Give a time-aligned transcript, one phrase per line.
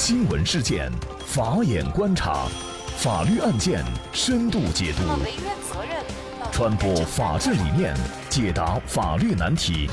[0.00, 0.88] 新闻事件，
[1.26, 2.46] 法眼观察，
[2.98, 5.02] 法律案件深度解读，
[6.52, 7.92] 传播法治理念，
[8.30, 9.90] 解答法律难题，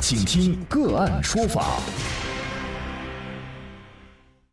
[0.00, 1.76] 请听个案说法。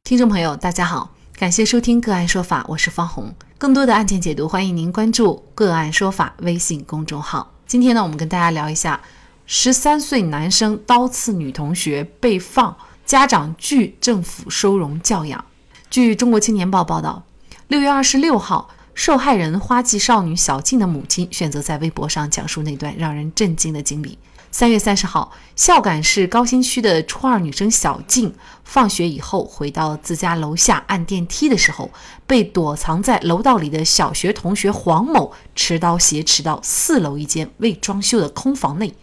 [0.04, 3.34] 听众朋友，大家好，感谢收听个案说法，我是方红。
[3.57, 7.50] 更多的案件解读，欢迎您关注个案说法微信公众号。
[7.66, 9.00] 今天呢，我们跟大家聊一下
[9.45, 12.75] 十三岁男生刀刺女同学被放。
[13.10, 15.44] 家长拒政府收容教养。
[15.90, 17.23] 据中国青年报报道，
[17.67, 24.20] 六月二十六号，受害人花季少女小静的母亲选择在微博上讲述那段让人震惊的经历。
[24.52, 28.31] 三月三十号，孝感市高新区的初二女生小静
[28.64, 31.89] 放学以后回到自家楼下按电梯的时候，
[32.28, 38.94] 被躲藏在楼道里的小学同学黄某持刀挟持到四楼一间未装修的空房内。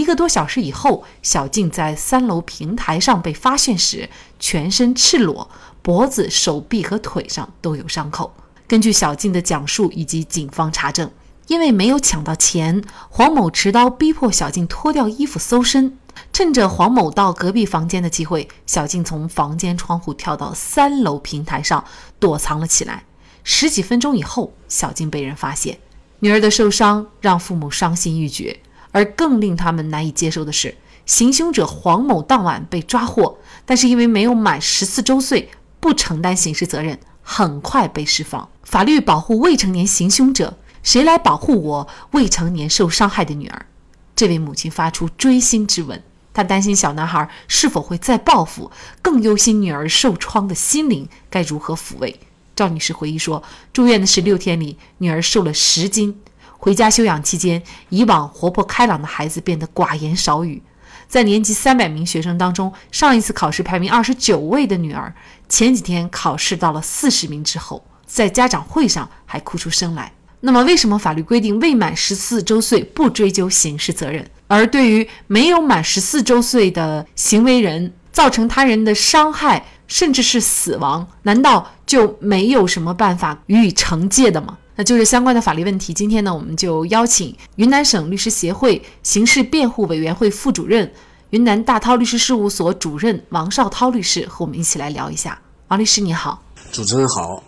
[0.00, 5.50] 一个多小时以后，小静在三楼平台上被发现时，全身赤裸，
[5.82, 8.32] 脖子、手臂和腿上都有伤口。
[8.66, 11.10] 根据小静的讲述以及警方查证，
[11.48, 15.98] 因为没有抢到钱，黄某持刀逼迫小静脱掉衣服搜身。
[16.32, 21.84] 趁着黄某到隔壁房间的机会，小静从房间窗户跳到三楼平台上
[22.18, 23.04] 躲藏了起来。
[23.44, 25.78] 十几分钟以后，小静被人发现。
[26.20, 28.58] 女儿的受伤让父母伤心欲绝。
[28.92, 38.48] 而更令他们难以接受的是，行凶者黄某当晚被抓获，但是因为没有满十四周岁，不承担刑事责任，很快被释放。
[38.62, 43.66] 法律保护未成年行凶者，谁来保护我未成年受伤害的女儿？
[44.14, 46.02] 这位母亲发出锥心之问，
[46.32, 52.20] 她担心小男孩是否会再报复，更忧心女儿受创的心灵该如何抚慰。
[52.54, 56.20] 赵女士回忆说，住院的十六天里，女儿瘦了十斤。
[56.60, 60.62] 回家休养期间，以往活泼开朗的孩子变得寡言少语。
[61.08, 65.12] 在年级三百名学生当中，上一次考试排名二十九位的女儿，
[65.48, 70.12] 前几天考试到了四十名之后，在家长会上还哭出声来。
[70.40, 84.58] 那么，为什么法律规定未满十四周岁不追究刑事责任，而对于没有满十四周岁的行为人造成他人的伤害，甚至是死亡，难道就没有什么办法予以惩戒的吗？
[84.76, 85.92] 那就是相关的法律问题。
[85.92, 90.90] 今天呢，我们就邀请云南省律师协会刑事辩护委员会副主任、
[91.30, 95.38] 云南大韬律师事务所主任王绍涛律师和我们一起来聊一下。
[95.68, 96.42] 王律师你好，
[96.72, 97.42] 主持人好，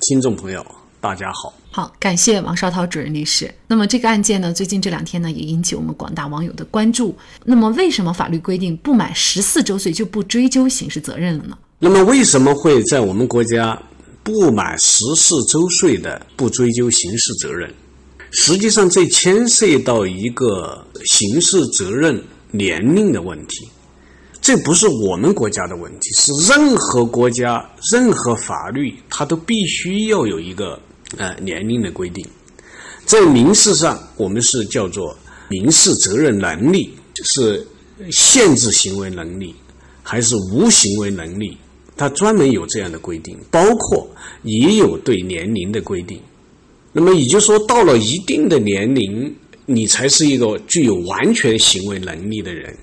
[0.00, 0.64] 听众朋友
[1.00, 1.52] 大家好。
[1.70, 3.52] 好，感谢王绍涛主任律师。
[3.66, 7.14] 那么这个案件呢，最近这两天呢，也引起我们广大网友的关注。
[7.44, 11.58] 那么为什么法律规定不满十四周岁就不追究刑事责任了呢？
[11.78, 13.80] 那么为什么会在我们国家？
[14.28, 17.72] 不满十四周岁的不追究刑事责任，
[18.30, 23.66] 实际上这牵涉到一个刑事责任年龄的问题。
[24.42, 30.78] 这不是我们国家的问题，是任何国家、任何法律，它都必须要有一个
[31.16, 32.22] 呃年龄的规定。
[33.06, 35.16] 在民事上，我们是叫做
[35.48, 36.92] 民事责任能力，
[37.24, 37.66] 是
[38.12, 39.54] 限制行为能力，
[40.02, 41.56] 还是无行为能力？
[41.98, 44.08] 它专门有这样的规定，包括
[44.44, 46.18] 也有对年龄的规定。
[46.92, 49.34] 那么也就是说，到了一定的年龄，
[49.66, 52.74] 你才是一个具有完全行为能力的人。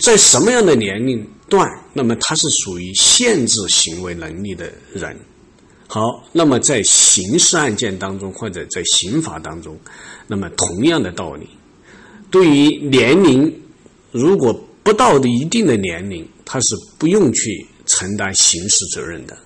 [0.00, 5.16] 在什么样的年龄段，那么他是属于限制行为能力的人。
[5.86, 9.78] 好，那么在刑事案件当中或者在刑法当中，
[10.26, 11.46] 那么同样的道理，
[12.30, 13.52] 对于年龄
[14.10, 17.66] 如果不到一定的年龄，他是不用去。
[17.92, 19.38] 承担刑事责任的，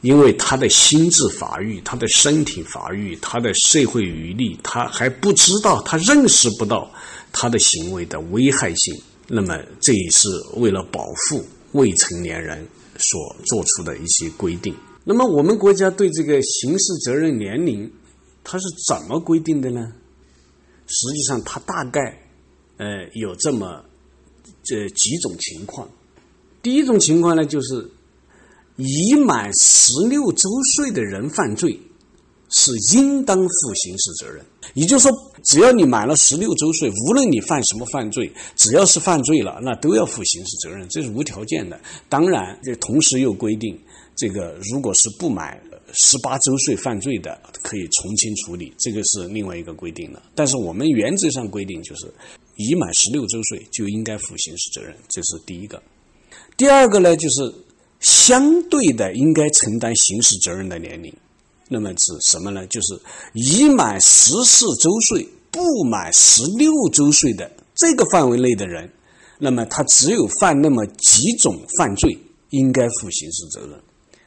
[0.00, 6.90] 因为他的心智发育、他的身体发育、他的社会阅历，他还不知道，他认识不到
[7.32, 8.94] 他的行为的危害性。
[9.26, 14.74] 那么，这也是为了保护未成年人所做出的一些规定。
[15.04, 17.92] 那么，我们国家对这个刑事责任年龄，
[18.42, 19.92] 它是怎么规定的呢？
[20.86, 22.18] 实际上，它大概
[22.78, 23.84] 呃有这么
[24.64, 25.86] 这几种情况。
[26.62, 27.90] 第一种情况呢，就是
[28.76, 31.78] 已满十六周岁的人犯罪，
[32.50, 34.44] 是应当负刑事责任。
[34.74, 41.80] 也就是说，只要你满了十六周岁，无论你犯什么犯罪，只要是犯罪了，那都要负刑事责任，这是无条件的。
[42.08, 43.78] 当然，这同时又规定，
[44.14, 45.58] 这个如果是不满
[45.92, 50.22] 十八周岁犯罪的，可以从轻处理，这个是另外一个规定了。
[50.34, 52.12] 但是我们原则上规定就是，
[52.56, 55.82] 已满十六周岁就应该负刑事责任，这是第一个。
[56.58, 57.54] 第二个呢，就是
[58.00, 61.14] 相对的应该承担刑事责任的年龄，
[61.68, 62.66] 那么指什么呢？
[62.66, 63.00] 就是
[63.32, 68.90] 已满十四周岁不满十六周岁的这个范围内的人，
[69.38, 72.18] 那么他只有犯那么几种犯罪，
[72.50, 73.80] 应该负刑事责任。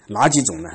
[0.07, 0.69] 哪几种呢？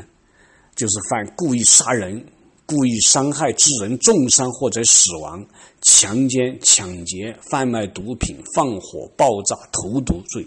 [0.74, 2.22] 就是犯故意杀人、
[2.66, 5.42] 故意伤害致人重伤或者死亡、
[5.80, 10.46] 强奸、抢劫、贩卖毒品、放火、爆炸、投毒罪，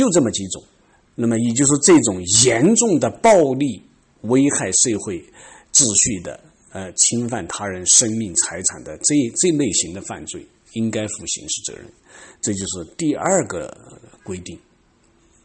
[0.00, 0.62] 就这么几种。
[1.14, 3.82] 那么也就是这种严重的暴力、
[4.22, 5.24] 危害社会
[5.72, 6.40] 秩序的、
[6.72, 11.84] 呃侵犯他人生命财产的这这类型的犯罪，应该负刑事责任。
[12.40, 13.76] 这就是第二个
[14.24, 14.58] 规定。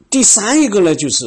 [0.10, 1.26] 第三一个呢，就是。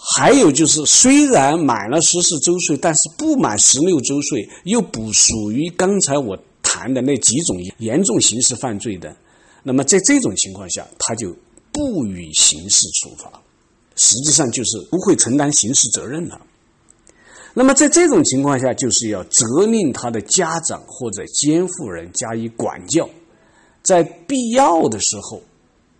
[0.00, 9.16] 还有就是，虽然满了十四周岁，但是不满十六周岁，又不属于刚才我谈的那几种严重刑事犯罪的，
[9.64, 11.34] 那么在这种情况下，他就
[11.72, 13.30] 不予刑事处罚，
[13.96, 16.40] 实际上就是不会承担刑事责任了。
[17.54, 23.08] 那么在这种情况下，就是要责令他的家长或者监护人加以管教，
[23.82, 25.42] 在必要的时候，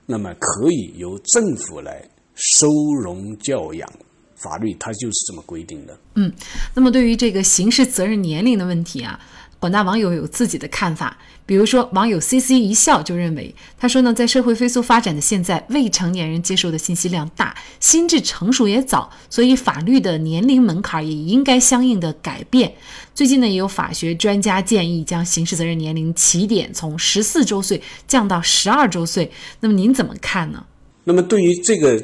[0.07, 2.09] 那么可以由政府来。
[2.41, 2.69] 收
[3.03, 3.93] 容教养，
[4.37, 5.99] 法律它就是这么规定的。
[6.15, 6.33] 嗯，
[6.73, 9.19] 那么对于这个刑事责任年龄的问题啊，
[9.59, 11.17] 广大网友有自己的看法。
[11.45, 22.75] 比如说，网友 C C 一笑就认为，他说呢，在社会飞速发展的现在，未成年人接受的信息量大，心智成熟也早，所以法律的年龄门槛也应该相应的改变。
[23.15, 29.31] 最近呢，也有法学专家建议将刑事责任年龄起点从十四周岁降到十二周岁。
[29.61, 30.65] 那么您怎么看呢？
[31.05, 32.03] 那么对于这个。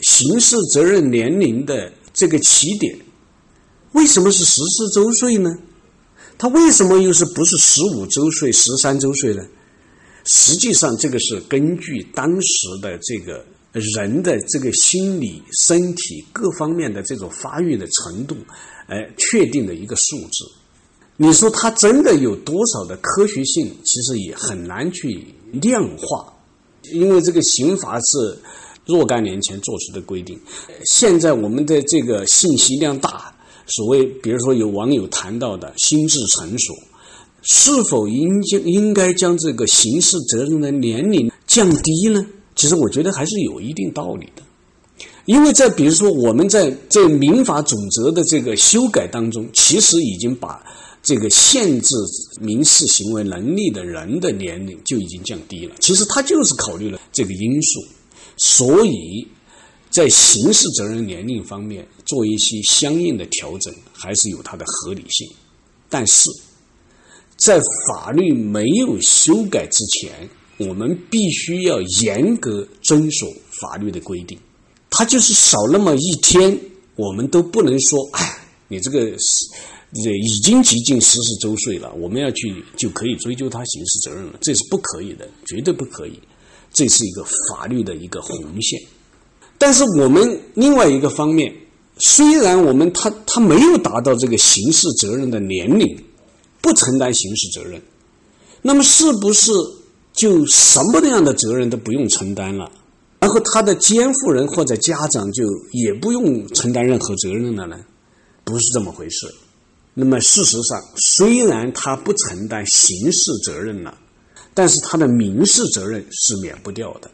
[0.00, 2.98] 刑事责任年龄的这个起点，
[3.92, 5.56] 为什么是十四周岁呢？
[6.36, 9.42] 他为什么又是不是十五周岁、十三周岁呢？
[10.24, 18.36] 实际上，这个是根据当时的这个人的这个心理、身体各方面的这种发育的程度，
[18.86, 20.50] 哎，确定的一个数字。
[21.16, 23.76] 你说它真的有多少的科学性？
[23.84, 26.32] 其实也很难去量化，
[26.92, 28.38] 因为这个刑法是。
[28.86, 30.38] 若干年前做出的规定，
[30.84, 33.33] 现在我们的这个信息量大，
[33.66, 36.74] 所谓比如说有网友谈到的心智成熟，
[37.42, 42.26] 是否应将应该将这个刑事责任的年龄降低呢？
[42.54, 44.42] 其实我觉得还是有一定道理的，
[45.24, 50.64] 因为在比如说我们在这民法总则的这个修改当中，其实已经把
[51.02, 51.96] 这个限制
[52.40, 55.74] 民事行为能力的人的年龄就已经降低了。
[55.80, 57.84] 其实他就是考虑了这个因素。
[58.36, 59.26] 所以，
[59.94, 65.24] 在刑事责任年龄方面做一些相应的调整，还是有它的合理性。
[65.88, 66.28] 但是，
[67.36, 74.36] 在法律没有修改之前，我们必须要严格遵守法律的规定。
[74.90, 76.58] 他就是少那么一天，
[76.96, 79.46] 我们都不能说，哎，你这个是
[80.18, 86.18] 已经接近十四周岁了，我们要去就可以追究他刑事责任了，这是不可以的，绝对不可以。
[86.72, 88.80] 这是一个法律的一个红线，
[89.64, 91.50] 但是我们另外一个方面，
[91.96, 96.04] 虽然我们他他没有达到这个刑事责任的年龄，
[96.60, 97.80] 不承担刑事责任，
[98.60, 99.50] 那么是不是
[100.12, 102.70] 就什么样的责任都不用承担了？
[103.20, 107.78] 然后他的监护人或者家长就也不用承担任何责任了呢？
[108.44, 109.26] 不是这么回事。
[109.94, 113.96] 那么事实上，虽然他不承担刑事责任了。
[114.56, 117.10] 但是他的民事责任是免不掉的，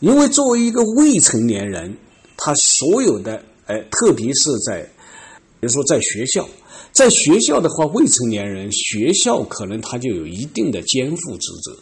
[0.00, 1.96] 因为作为一个未成年人，
[2.36, 4.82] 他所有的，哎，特别是在，
[5.60, 6.48] 比如说在学校，
[6.92, 11.76] 在学校的话，未成年人学校可能他就有一定的监护职责，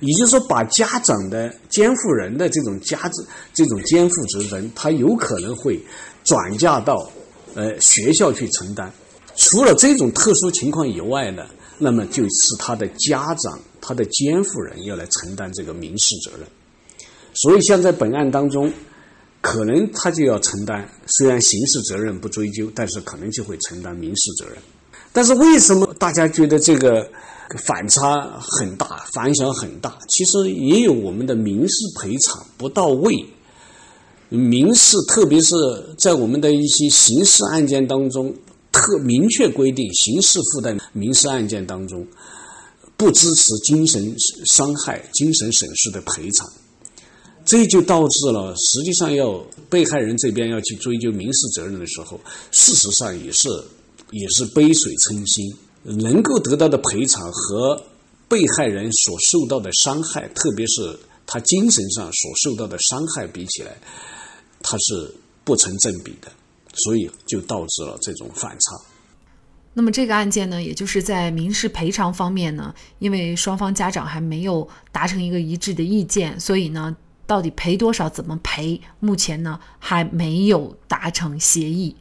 [0.00, 3.24] 也就是说，把家长的监护人的这种家这
[3.54, 5.80] 这种监护责任，他有可能会
[6.24, 7.10] 转嫁到，
[7.54, 8.92] 呃，学校去承担。
[9.36, 11.46] 除了这种特殊情况以外呢？
[11.82, 16.46] 那么就是他的家长、他的监护人要来承担这个民事责任，
[17.34, 18.72] 所以像在本案当中，
[19.40, 24.56] 可能他就要承担，虽然刑事责任不追究，但是可能就会承担民事责任。
[25.12, 27.08] 但是为什么大家觉得这个
[27.66, 29.98] 反差很大、反响很大？
[30.08, 33.26] 其实也有我们的民事赔偿不到位，
[34.28, 35.54] 民事特别是
[35.98, 38.34] 在我们的一些刑事案件当中。
[38.72, 42.06] 特明确规定，刑事附带民事案件当中，
[42.96, 44.14] 不支持精神
[44.46, 46.48] 伤害、精神损失的赔偿，
[47.50, 52.20] 这就导致了，实际上要被害人这边要去追究民事责任的时候，
[52.52, 53.48] 事实上也是
[54.12, 55.52] 也是杯水车薪，
[55.82, 57.82] 能够得到的赔偿和
[58.28, 63.76] 被害人所受到的伤害，特别是他精神上所受到的伤害比起来，
[64.62, 66.30] 它是不成正比的。
[66.72, 68.80] 所以就导致了这种反差。
[69.74, 76.96] 那么这个案件呢，也就是在民事赔偿方面呢，因为双方家长还没有达成一个一致的意见，所以呢，
[77.30, 81.94] 到底赔多少，怎么赔，目前呢还没有达成协议。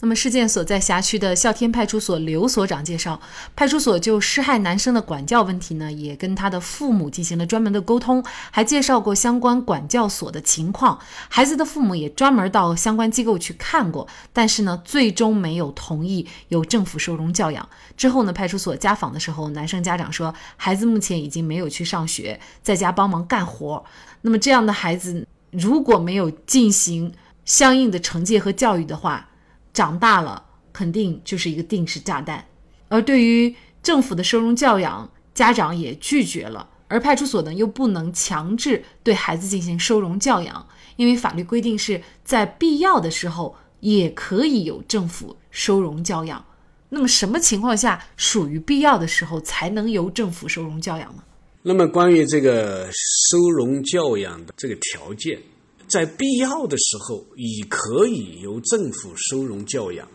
[0.00, 3.20] 那么，事件所在辖区的孝天派出所刘所长介绍，
[3.56, 10.98] 派出所就施害男生的管教问题呢，也跟他的父母进行了专门的沟通，还介绍过相关管教所的情况。
[11.28, 17.68] 孩子的父母也专门到相关机构去看过，但是呢，最终没有同意由政府收容教养。
[17.96, 23.84] 之后呢，派出所家访的时候，男生家长说，孩子目前已经没有去上学，在家帮忙干活。
[24.22, 27.12] 那么这样的孩子，如果没有进行
[27.44, 29.28] 相应的惩戒和教育的话，
[29.74, 32.42] 长大了肯定就是一个定时炸弹，
[32.88, 40.66] 而对于政府的收容教养，家长也拒绝了，而派出所呢又不能强制对孩子进行收容教养，
[40.96, 46.42] 因为法律规定是在必要的时候也可以有政府收容教养。
[46.88, 51.24] 那么什么情况下属于必要的时候才能由政府收容教养呢？
[51.62, 55.40] 那么关于这个收容教养的这个条件。
[55.88, 60.08] 在必要的时候，也可以由政府收容教养。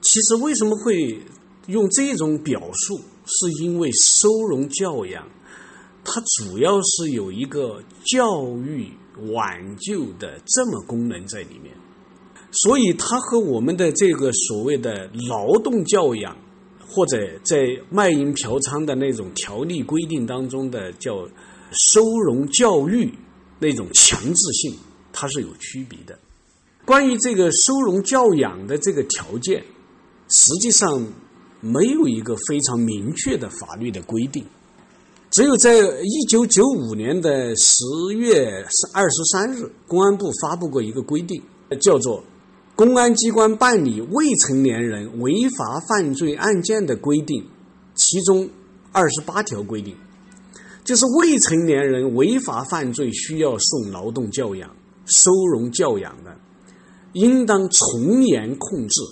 [0.00, 1.20] 其实为什么会
[1.66, 3.00] 用这种表述？
[3.26, 5.26] 是因为收容教养，
[6.04, 8.92] 它主要是有一个教育
[9.32, 11.74] 挽救的这么功能在里面，
[12.50, 16.36] 所以它和我们的这个所谓的劳动教养，
[16.86, 21.26] 或者在卖淫嫖娼的那种条例规定当中的叫
[21.70, 23.10] 收容教育
[23.58, 24.76] 那种强制性。
[25.14, 26.18] 它是有区别的。
[26.84, 29.64] 关于这个收容教养的这个条件，
[30.28, 31.06] 实际上
[31.60, 34.44] 没有一个非常明确的法律的规定。
[35.30, 37.84] 只有在一九九五年的十
[38.16, 41.42] 月二十三日，公安部发布过一个规定，
[41.80, 42.20] 叫做
[42.76, 47.42] 《公安机关办理未成年人违法犯罪案件的规定》，
[47.94, 48.48] 其中
[48.92, 49.96] 二十八条规定，
[50.84, 54.70] 就是未成年人违法犯罪需要送劳动教养。
[55.06, 56.36] 收容教养的，
[57.12, 59.02] 应当从严控制；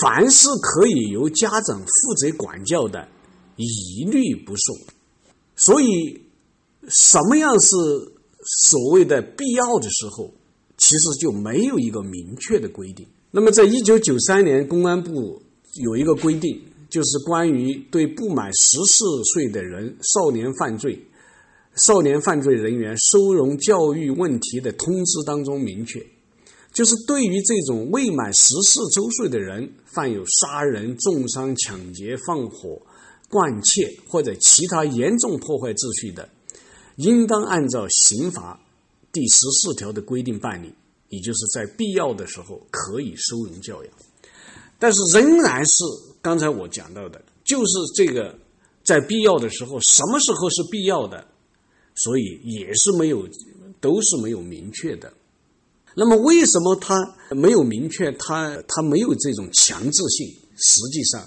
[0.00, 3.08] 凡是可以由家长负责管教的，
[3.56, 4.76] 一律不送。
[5.56, 6.20] 所以，
[6.88, 7.76] 什么样是
[8.44, 10.32] 所谓的必要的时候，
[10.76, 13.06] 其实就没有一个明确的规定。
[13.30, 15.42] 那么，在一九九三年，公安部
[15.74, 21.06] 有一个规定，就是关于对不满十四岁的人少年犯罪。
[21.74, 26.06] 少年犯罪人员收容教育问题的通知当中明确，
[26.72, 32.80] 就是对于这种未满十四周岁的人，犯有杀人、重伤、抢劫、放火、
[33.28, 36.28] 惯窃或者其他严重破坏秩序的，
[36.94, 38.60] 应当按照刑法
[39.12, 40.72] 第十四条的规定办理，
[41.08, 43.92] 也就是在必要的时候可以收容教养。
[44.78, 45.82] 但是仍然是
[46.22, 48.38] 刚才我讲到的，就是这个
[48.84, 51.26] 在必要的时候，什么时候是必要的？
[51.96, 53.28] 所以也是没有，
[53.80, 55.12] 都是没有明确的。
[55.96, 58.10] 那么为什么它没有明确？
[58.12, 60.26] 它它没有这种强制性？
[60.56, 61.24] 实际上，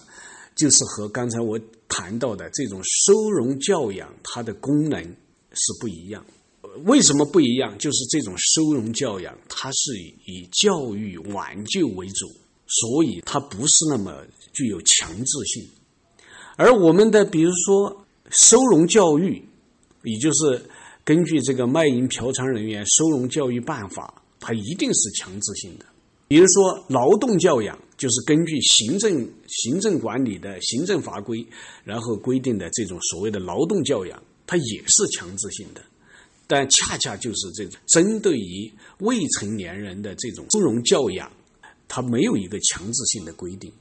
[0.57, 1.57] 就是和刚才我
[1.88, 5.01] 谈到的这种收容教养，它的功能
[5.53, 6.25] 是不一样。
[6.83, 7.77] 为什么不一样？
[7.77, 12.27] 就是这种收容教养，它是以教育挽救为主，
[12.67, 14.21] 所以它不是那么
[14.51, 15.65] 具有强制性。
[16.57, 19.47] 而我们的比如说收容教育。
[20.08, 20.64] 也就是
[21.04, 25.86] 根据这个卖淫嫖娼人员收容教育办法，它一定是强制性的。
[26.28, 31.46] 比如说劳动教养，就是根据行政行政管理的行政法规，
[31.84, 35.82] 然后规定的这种所谓的劳动教养，它也是强制性的。
[36.48, 41.32] 但恰恰就是这种针对于未成年人的这种收容教养，
[41.88, 43.72] 它没有一个强制性的规定，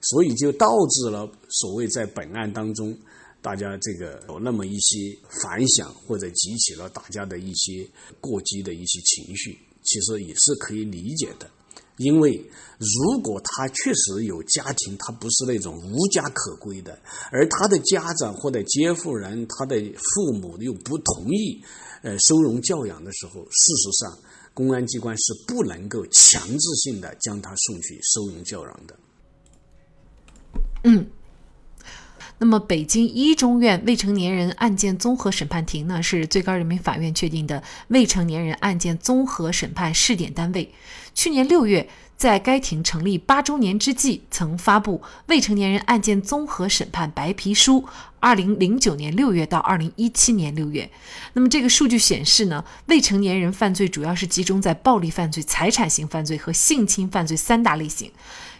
[0.00, 2.96] 所以就导致了所谓在本案当中。
[3.44, 4.96] 大家这个有那么一些
[5.28, 7.86] 反响，或者激起了大家的一些
[8.18, 11.50] 过激的一些情绪，其实也是可以理解的。
[11.98, 12.42] 因为
[12.78, 16.98] 如果他确实有家庭，他不是那种无家可归的，
[17.30, 21.62] 而他的家长或者监护人、他的父母又不同意，
[22.02, 24.18] 呃，收容教养的时候，事实上，
[24.54, 28.98] 公安机关是不能够强制性的将他送去收容教养的。
[30.84, 31.06] 嗯。
[32.38, 40.72] 那么，北京一中院未成年人案件综合审判庭呢，是最高人民法院确定的未成年人案件综合审判试点单位。
[41.14, 44.98] 去年六月，在该庭成立八周年之际，曾发布
[45.28, 47.80] 《未成年人案件综合审判白皮书》。
[48.18, 50.90] 二零零九年六月到二零一七年六月，
[51.34, 58.10] 那么这个数据显示呢，未成年人犯罪主要是集中在暴力犯罪、财产型犯罪和性侵犯罪三大类型。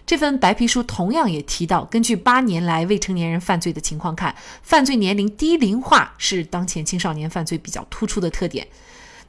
[0.07, 8.67] 这份白皮书同样也提到，根据八年来未成年人犯罪的情况看，犯罪年龄低龄化是当前青少年犯罪比较突出的特点。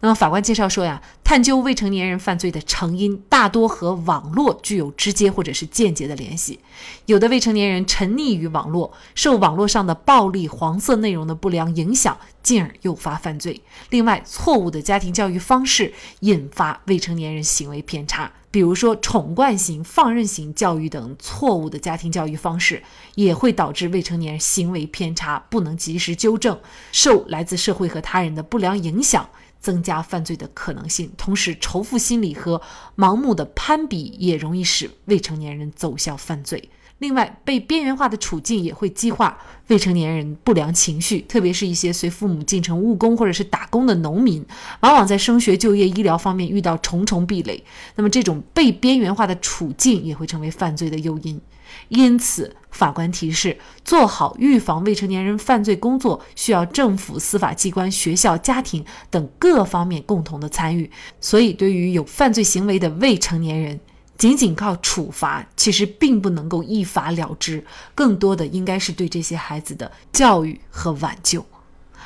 [0.05, 6.59] 那么法官介绍说呀，探究未成年人犯罪的成因大多和网络具有直接或者是间接的联系。
[7.07, 13.59] 有的未成年人沉溺于网络，受网络上的暴力、黄色内容的不良影响，进而诱发犯罪。
[13.89, 18.31] 另外，错误的家庭教育方式引发未成年人行为偏差。
[18.51, 22.83] 比如说，宠惯型、放任型教育等错误的家庭教育方式，
[23.15, 26.59] 也会导致未成年人行为偏差，不能及时纠正，
[26.91, 29.27] 受来自社会和他人的不良影响，
[29.65, 31.12] 增加犯罪的可能性。
[31.17, 32.62] 同时，仇富心理和
[32.95, 36.69] 盲目的攀比也容易使未成年人走向犯罪。
[37.00, 44.45] 另外，被边缘化的处境也会激化未成年人不良情绪，特别是一些随父母进城务工或者是打工的农民，
[44.81, 47.63] 往往在升学、就业、医疗方面遇到重重壁垒。
[47.95, 51.41] 那么，这种被边缘化的处境也会成为犯罪的诱因。
[51.89, 60.89] 因此，法官提示，做好预防未成年人犯罪工作，需要政府、司法机关、学校、家庭等各方面共同的参与。
[61.22, 63.79] 所以，对于有犯罪行为的未成年人，
[64.17, 71.45] 仅仅靠处罚，其实并不能够一罚了之，更多的应该是对这些孩子的教育和挽救。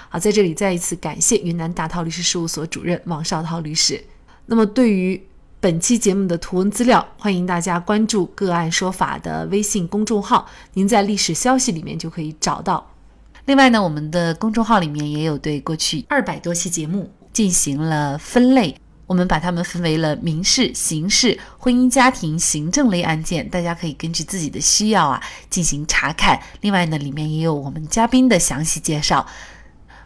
[0.09, 4.03] 好，在这里再一次感谢云南大韬律师事务所主任王绍涛律师。
[4.47, 5.21] 那么，对于
[5.61, 12.89] 本期节目的图文资料，欢迎大家关注“个案说法”的微信公众号，您在历史消息里面就可以找到。
[13.43, 18.73] 另外呢，我们的公众号里面也有对过去二百多期节目进行了分类。
[19.05, 26.39] 我们把它们分为了民事、刑事、婚姻家庭、行政类案件，大家可以根据自己的需要啊进行查看。
[26.61, 29.25] 另外呢，里面也有我们嘉宾的详细介绍。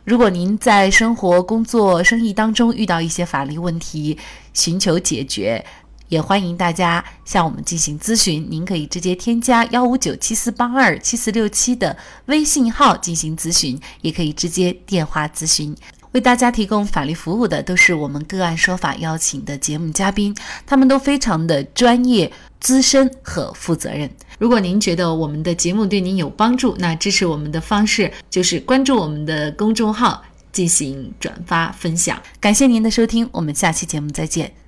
[0.06, 4.18] 如果您在生活、工作、生意当中遇到一些法律问题，
[4.54, 5.64] 寻求解决，
[6.10, 8.46] 也欢迎大家向我们进行咨询。
[8.50, 11.96] 您可以直接添加幺五九七四八二七四六七的
[12.26, 15.74] 微信号进行咨询，也可以直接电话咨询。
[16.12, 22.30] 为大家提供法律服务的都是我们个案说法邀请的节目嘉宾，他们都非常的专业、
[22.60, 24.10] 资深和负责任。
[24.44, 32.22] 如果您觉得我们的节目对您有帮助，那支持我们的方式就是关注我们的公众号进行转发分享。
[32.42, 34.63] 感谢您的收听，我们下期节目再见。